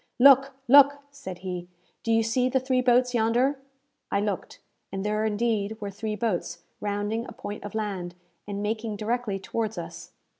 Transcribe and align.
"Look! 0.17 0.55
look!" 0.67 0.97
said 1.11 1.37
he. 1.45 1.67
"Do 2.01 2.11
you 2.11 2.23
see 2.23 2.49
the 2.49 2.59
three 2.59 2.81
boats 2.81 3.13
yonder?" 3.13 3.59
I 4.11 4.19
looked, 4.19 4.57
and 4.91 5.05
there 5.05 5.23
indeed 5.25 5.79
were 5.79 5.91
three 5.91 6.15
boats 6.15 6.63
rounding 6.79 7.27
a 7.27 7.33
point 7.33 7.63
of 7.63 7.75
land, 7.75 8.15
and 8.47 8.63
making 8.63 8.95
directly 8.95 9.37
towards 9.37 9.77
us. 9.77 10.13